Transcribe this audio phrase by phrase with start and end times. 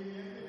[0.00, 0.39] Amen.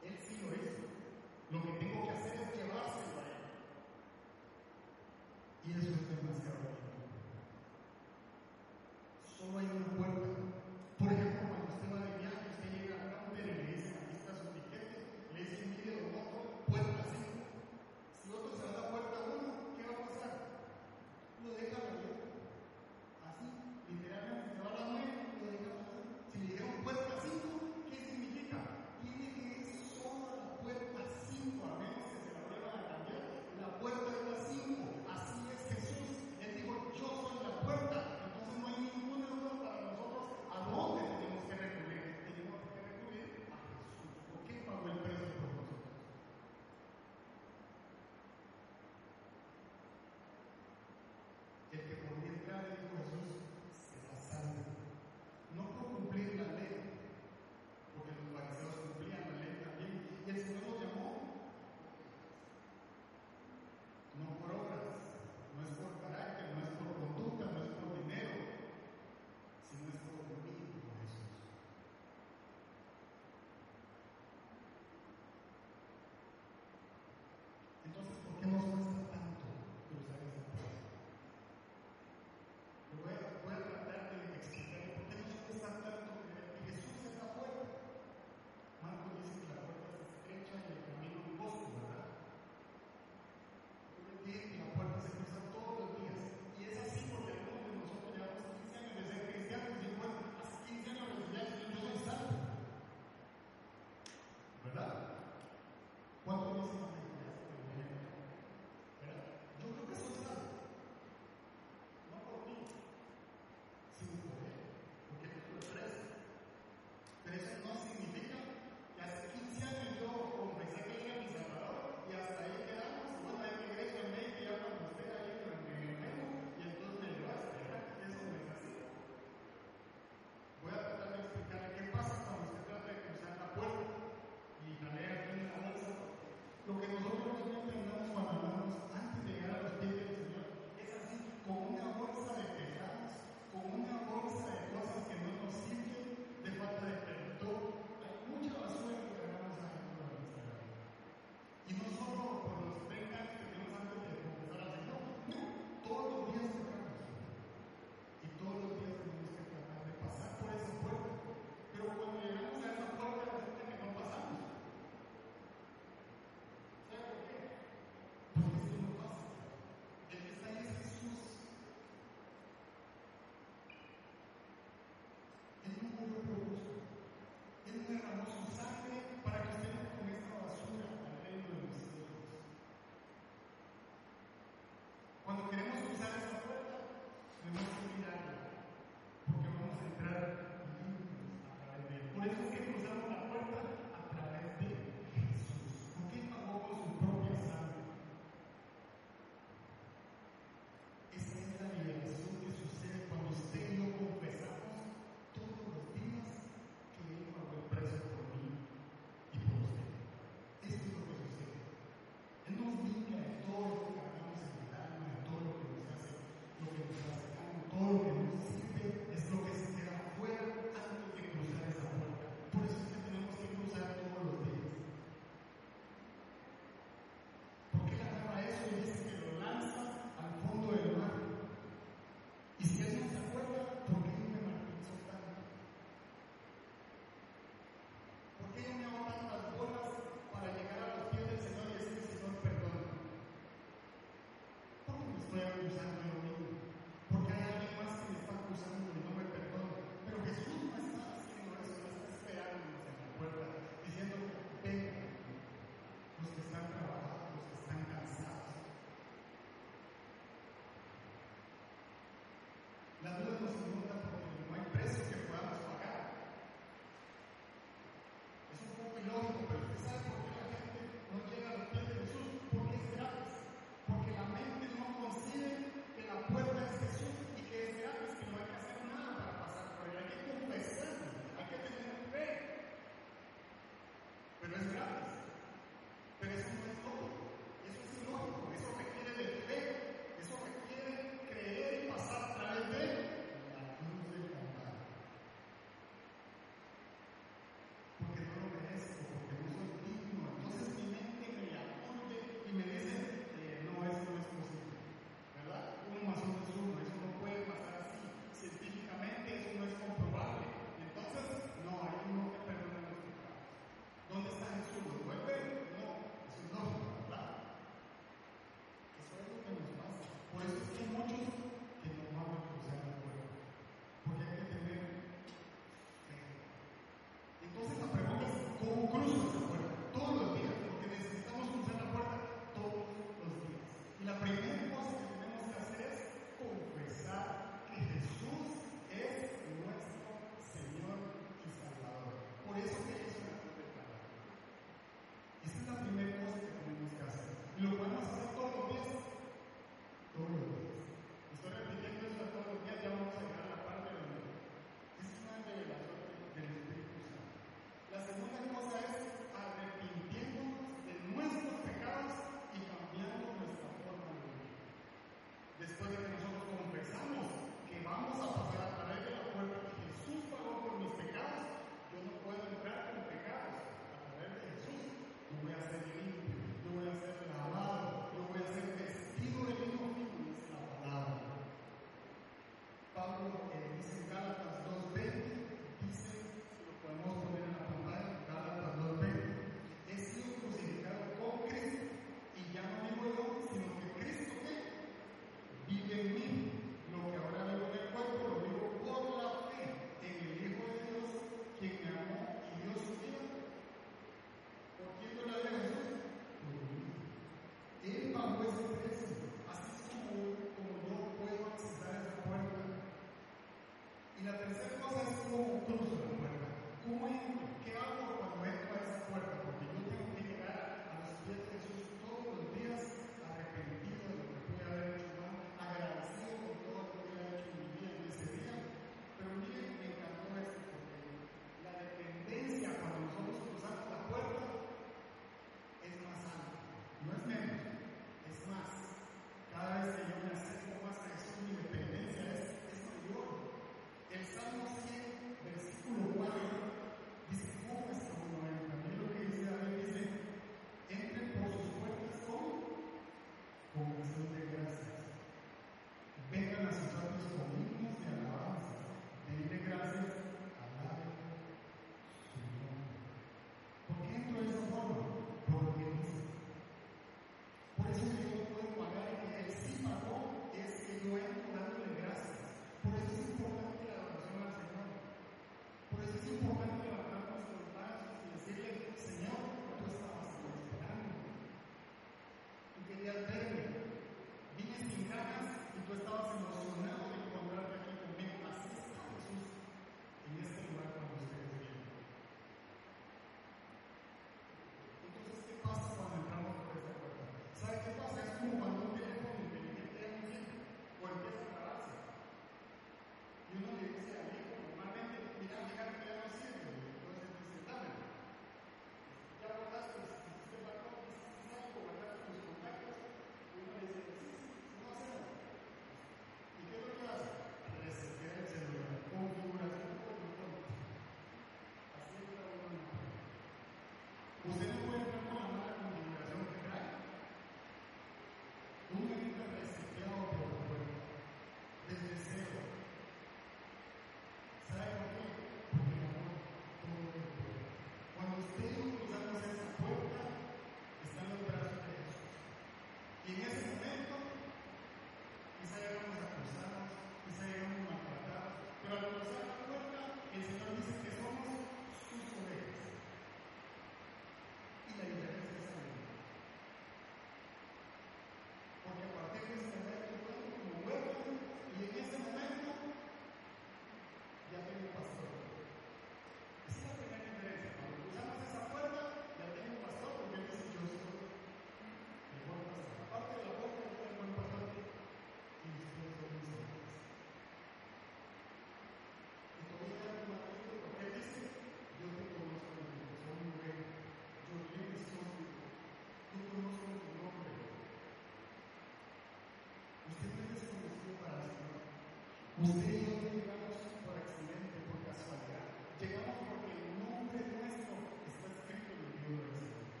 [592.64, 593.76] Ustedes y yo no llegamos
[594.08, 595.68] por accidente, por casualidad.
[596.00, 597.92] Llegamos porque el nombre nuestro
[598.24, 600.00] está escrito en el libro del Señor.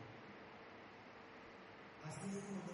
[2.08, 2.73] Así es como